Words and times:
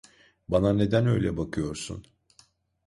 Bana 0.49 0.73
neden 0.73 1.07
öyle 1.07 1.37
bakıyorsun? 1.37 2.05